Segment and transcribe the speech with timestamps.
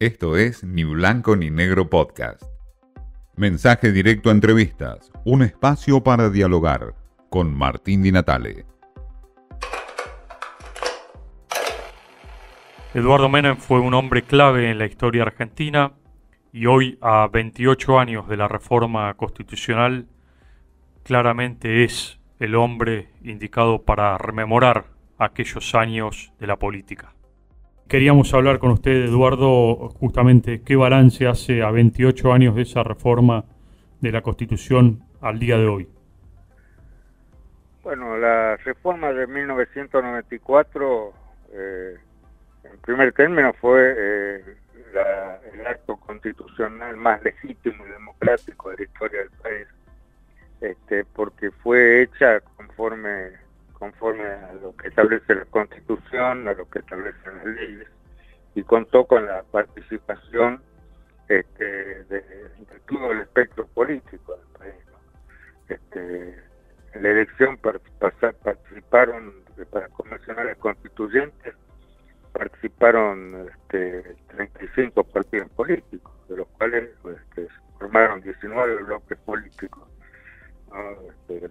[0.00, 2.42] Esto es Ni Blanco ni Negro Podcast.
[3.36, 6.94] Mensaje directo a entrevistas, un espacio para dialogar
[7.28, 8.64] con Martín Di Natale.
[12.94, 15.92] Eduardo Menem fue un hombre clave en la historia argentina
[16.50, 20.08] y hoy, a 28 años de la reforma constitucional,
[21.02, 24.86] claramente es el hombre indicado para rememorar
[25.18, 27.12] aquellos años de la política.
[27.90, 33.44] Queríamos hablar con usted, Eduardo, justamente qué balance hace a 28 años de esa reforma
[34.00, 35.88] de la Constitución al día de hoy.
[37.82, 41.12] Bueno, la reforma de 1994,
[41.52, 41.96] eh,
[42.62, 44.44] en primer término, fue eh,
[45.52, 49.66] el acto constitucional más legítimo y democrático de la historia del país,
[50.60, 53.30] este, porque fue hecha conforme
[53.80, 57.88] conforme a lo que establece la Constitución, a lo que establecen las leyes,
[58.54, 60.62] y contó con la participación
[61.28, 62.22] este, de,
[62.86, 64.84] todo el espectro político del país.
[65.68, 66.38] Este,
[66.92, 69.32] en la elección participaron,
[69.70, 71.54] para convencionales constituyentes,
[72.32, 79.89] participaron este, 35 partidos políticos, de los cuales este, formaron 19 bloques políticos
[81.08, 81.50] este.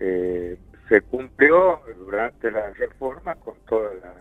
[0.00, 0.58] Eh,
[0.88, 4.14] se cumplió durante la reforma con toda la,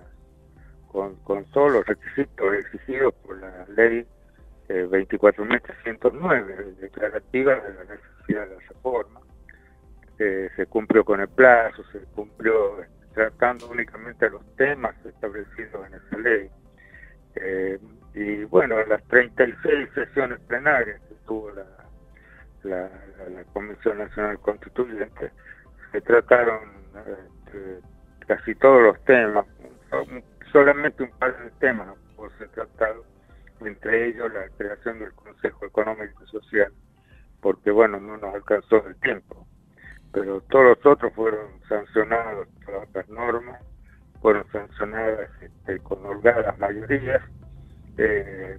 [0.87, 4.05] con, todos los requisitos exigidos por la ley
[4.69, 9.19] eh, 24.309 declarativa de la necesidad de la reforma.
[10.19, 15.93] Eh, se cumplió con el plazo, se cumplió este, tratando únicamente los temas establecidos en
[15.95, 16.49] esa ley.
[18.13, 21.65] Y bueno, en las 36 sesiones plenarias que tuvo la,
[22.63, 25.31] la, Comisión Nacional Constituyente,
[25.91, 26.59] se trataron
[26.95, 27.79] este,
[28.27, 29.45] casi todos los temas,
[30.51, 33.03] solamente un par de temas por ser tratado,
[33.61, 36.71] entre ellos la creación del Consejo Económico y Social,
[37.41, 39.45] porque bueno, no nos alcanzó el tiempo,
[40.11, 43.61] pero todos los otros fueron sancionados, todas las normas
[44.21, 47.21] fueron sancionadas este, con holgadas mayorías,
[47.97, 48.57] eh,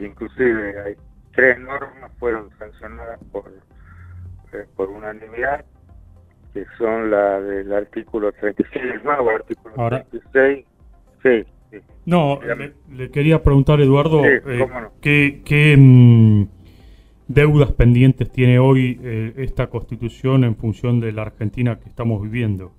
[0.00, 0.94] inclusive hay
[1.34, 3.52] tres normas fueron sancionadas por,
[4.52, 5.64] eh, por unanimidad,
[6.52, 10.66] que son la del artículo 36, el nuevo artículo 36.
[11.22, 12.38] Sí, No,
[12.92, 14.42] le, quería preguntar, Eduardo, eh,
[15.00, 16.46] ¿qué, mm,
[17.28, 19.00] deudas pendientes tiene hoy
[19.36, 22.72] esta constitución en función de la Argentina que estamos viviendo?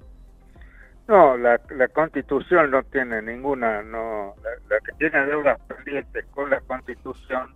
[1.07, 4.35] No, la, la Constitución no tiene ninguna, no,
[4.69, 7.53] la, que tiene deudas pendientes con la Constitución,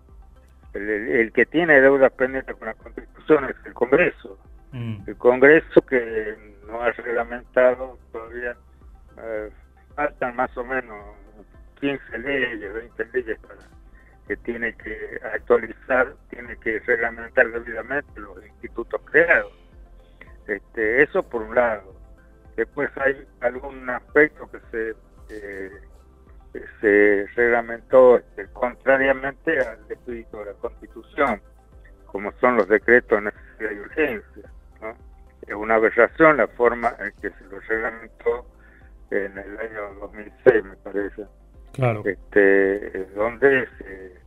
[0.73, 4.39] el, que tiene deudas pendientes con la Constitución es el Congreso.
[4.71, 5.03] Mm.
[5.05, 8.55] El Congreso que no ha reglamentado todavía,
[9.17, 9.49] eh,
[9.95, 10.97] faltan más o menos
[11.81, 13.59] 15 leyes, 20 leyes para
[14.29, 19.51] que tiene que actualizar, tiene que reglamentar debidamente los institutos creados.
[20.47, 22.00] Este, eso por un lado
[22.61, 24.95] Después hay algún aspecto que se,
[25.29, 25.71] eh,
[26.79, 31.41] se reglamentó este, contrariamente al espíritu de la Constitución,
[32.05, 34.51] como son los decretos de necesidad y urgencia.
[35.47, 38.45] Es una aberración la forma en que se lo reglamentó
[39.09, 41.25] en el año 2006, me parece.
[41.73, 42.03] Claro.
[42.05, 44.21] Este, donde se,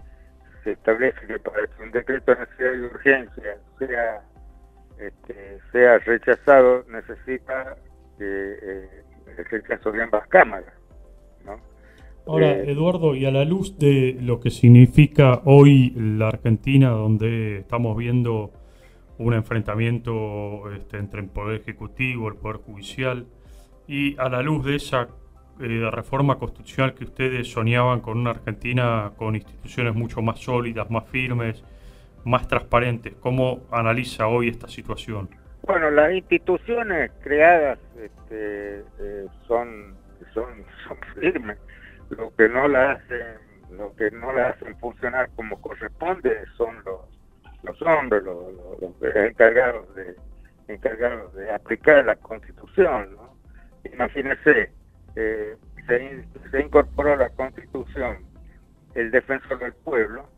[0.65, 4.23] se establece que para que un decreto de necesidad y urgencia sea
[4.99, 7.77] este, sea rechazado necesita
[8.25, 10.73] que eh, el caso de ambas cámaras.
[11.45, 11.59] ¿no?
[12.27, 17.59] Ahora, eh, Eduardo, y a la luz de lo que significa hoy la Argentina, donde
[17.59, 18.53] estamos viendo
[19.19, 23.27] un enfrentamiento este, entre el Poder Ejecutivo, el Poder Judicial,
[23.87, 25.09] y a la luz de esa
[25.61, 31.05] eh, reforma constitucional que ustedes soñaban con una Argentina con instituciones mucho más sólidas, más
[31.09, 31.63] firmes,
[32.25, 35.29] más transparentes, ¿cómo analiza hoy esta situación?
[35.67, 39.97] Bueno, las instituciones creadas este, eh, son,
[41.15, 41.59] firmes.
[42.11, 43.39] Lo que no la hacen,
[43.71, 47.01] lo que no la hacen funcionar como corresponde son los,
[47.63, 48.45] los hombres, los,
[49.15, 50.15] encargados de
[50.69, 53.17] encargados de aplicar la Constitución.
[53.17, 53.35] ¿no?
[53.91, 54.71] Imagínense,
[55.17, 55.57] eh,
[55.87, 58.19] se, se incorporó a la Constitución
[58.95, 60.29] el defensor del pueblo,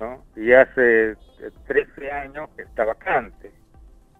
[0.00, 0.24] ¿no?
[0.36, 1.16] y hace
[1.66, 3.52] 13 años que está vacante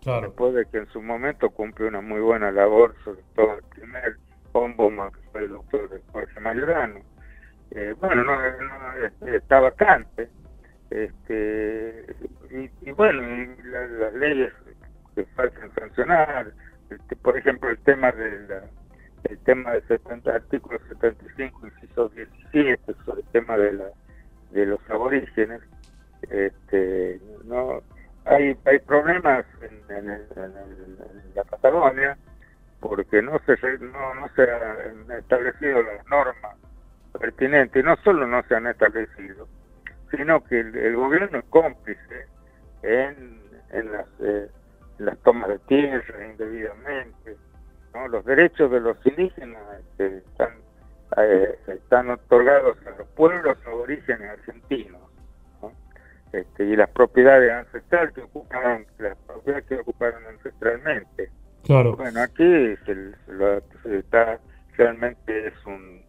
[0.04, 4.16] Después de que en su momento cumple una muy buena labor, sobre todo el primer
[4.52, 7.00] ombudsman, que fue el doctor Jorge Mayorano.
[7.72, 8.38] Eh, bueno, no,
[9.04, 10.28] este, está vacante.
[10.90, 12.06] Este,
[12.50, 13.22] y, bueno,
[14.00, 14.52] las leyes
[15.14, 16.52] que faltan sancionar,
[16.88, 18.62] este, por ejemplo, el tema de la,
[19.24, 23.84] el tema del 70, artículo 75, inciso 17, sobre el tema de, la,
[24.52, 25.60] de los aborígenes,
[26.30, 27.82] este, no
[28.28, 29.78] hay, hay problemas en,
[31.34, 32.16] la Patagonia
[32.80, 36.56] porque no se no, no han establecido las normas
[37.18, 39.48] pertinentes, no solo no se han establecido,
[40.10, 42.26] sino que el, gobierno es cómplice
[42.82, 43.40] en,
[43.70, 44.48] en, las, eh,
[44.98, 47.36] en las tomas de tierra indebidamente,
[48.10, 50.50] los derechos de los indígenas este, están,
[51.16, 55.07] eh, están otorgados a los pueblos aborígenes argentinos
[56.32, 61.30] este, y las propiedades ancestrales que ocuparon las propiedades que ocuparon ancestralmente.
[61.64, 61.96] Claro.
[61.96, 63.12] Bueno aquí se,
[63.98, 64.38] está
[64.76, 66.02] realmente es un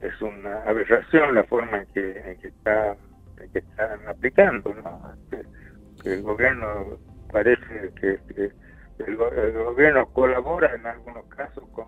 [0.00, 2.96] es una aberración la forma en que, en que está
[3.52, 5.14] que están aplicando ¿no?
[5.32, 6.98] Este, el gobierno
[7.32, 8.18] parece que,
[8.98, 11.86] el, gobierno colabora en algunos casos con,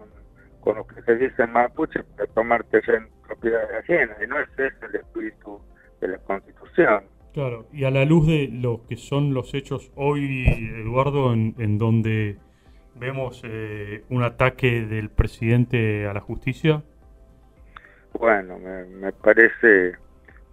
[0.60, 4.48] con lo que se dice en Mapuche para tomar terreno propiedad ajena y no es
[4.58, 5.60] ese el espíritu
[6.00, 7.04] de la constitución
[7.36, 10.46] Claro, y a la luz de lo que son los hechos hoy,
[10.80, 12.38] Eduardo, en, donde
[12.94, 16.82] vemos eh, un ataque del presidente a la justicia.
[18.14, 19.98] Bueno, me, parece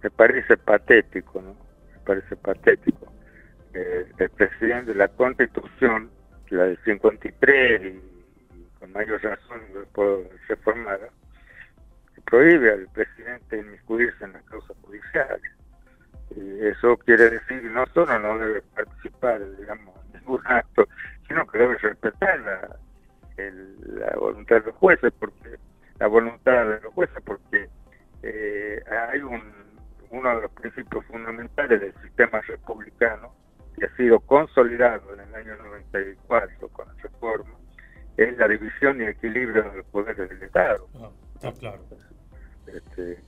[0.02, 1.56] me parece patético, ¿no?
[1.90, 3.10] Me parece patético.
[3.72, 6.10] Eh, el presidente de la Constitución,
[6.50, 9.62] la del 53 y, con mayor razón
[10.48, 11.08] reformada,
[12.26, 15.50] prohíbe al presidente inmiscuirse en las causas judiciales
[16.30, 20.86] eso quiere decir no solo no debe participar, digamos, en ningún acto,
[21.28, 22.76] sino que debe respetar la,
[23.36, 25.56] la voluntad de los jueces, porque
[25.98, 27.68] la voluntad de los jueces, porque
[28.22, 29.42] eh, hay un,
[30.10, 33.34] uno de los principios fundamentales del sistema republicano
[33.76, 37.54] que ha sido consolidado en el año 94 con la reforma,
[38.16, 40.86] es la división y equilibrio de los poderes del Estado.
[41.42, 41.82] Ah, claro.
[42.66, 43.18] Este,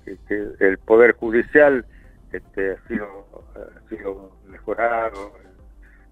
[0.61, 1.85] el poder judicial
[2.33, 5.33] este, ha, sido, ha sido mejorado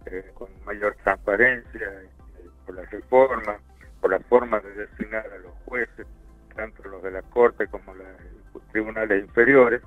[0.06, 3.56] eh, con mayor transparencia este, por la reforma,
[4.00, 6.06] por la forma de designar a los jueces,
[6.55, 8.06] tanto los de la Corte como los
[8.70, 9.82] tribunales inferiores,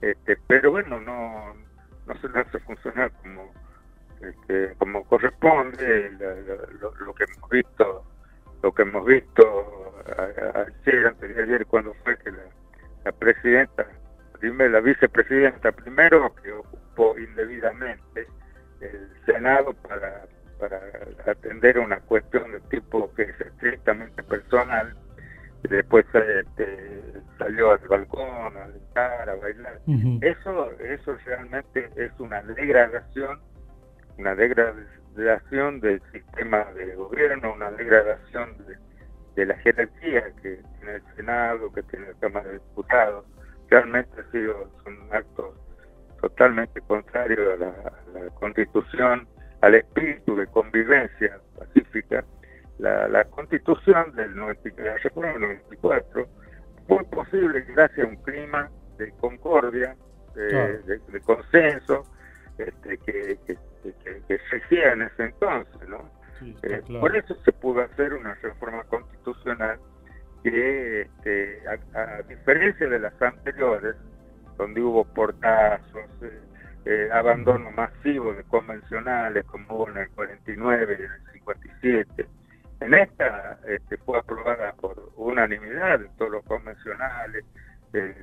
[0.00, 1.54] este, pero bueno, no,
[2.06, 3.52] no se hace funcionar como,
[4.20, 6.10] este, como corresponde,
[6.80, 8.04] lo, que hemos visto
[8.62, 12.30] lo que hemos visto ayer, antes de ayer, cuando fue que
[13.04, 13.86] la presidenta
[14.42, 18.26] la vicepresidenta primero que ocupó indebidamente
[18.80, 20.26] el Senado para,
[20.58, 20.80] para
[21.26, 24.94] atender una cuestión de tipo que es estrictamente personal
[25.62, 27.02] y después este,
[27.38, 29.80] salió al balcón a gritar, a bailar.
[30.22, 33.40] Eso eso realmente es una degradación,
[34.16, 38.76] una degradación del sistema de gobierno, una degradación de,
[39.36, 43.26] de la jerarquía que tiene el Senado, que tiene la Cámara de Diputados
[43.70, 45.54] realmente ha sido un acto
[46.20, 49.26] totalmente contrario a la, constitución,
[49.62, 52.24] al espíritu de convivencia pacífica.
[52.78, 56.28] La, constitución del 94
[56.88, 59.96] fue posible gracias a un clima de concordia,
[60.34, 62.04] de, consenso,
[62.58, 63.56] este, que, que,
[64.28, 64.40] que,
[64.70, 66.10] en ese entonces, ¿no?
[66.62, 69.78] Eh, por eso se pudo hacer una reforma constitucional
[70.42, 71.62] que este,
[71.94, 73.96] a, diferencia de las anteriores,
[74.56, 76.40] donde hubo portazos, eh,
[76.86, 82.26] eh, abandono masivo de convencionales como hubo en el 49 y en el 57,
[82.80, 87.44] en esta este, fue aprobada por unanimidad de todos los convencionales,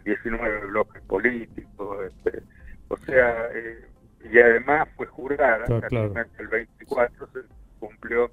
[0.05, 2.41] 19 bloques políticos, este,
[2.87, 3.85] o sea, eh,
[4.31, 7.39] y además fue jurada, el 24 se
[7.79, 8.31] cumplió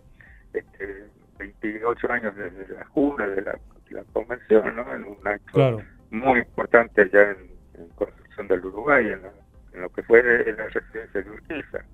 [0.52, 3.58] este, 28 años desde la jura de la
[3.94, 4.94] la convención, ¿no?
[4.94, 7.54] En un acto muy importante allá en,
[7.96, 11.84] Construcción del Uruguay, en, lo que fue la residencia de Urquiza.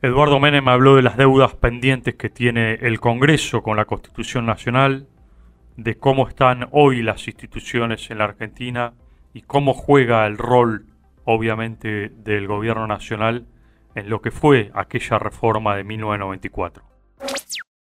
[0.00, 5.06] Eduardo Menem habló de las deudas pendientes que tiene el Congreso con la Constitución Nacional,
[5.76, 8.94] de cómo están hoy las instituciones en la Argentina
[9.32, 10.86] y cómo juega el rol,
[11.24, 13.46] obviamente, del gobierno nacional
[13.94, 16.84] en lo que fue aquella reforma de 1994.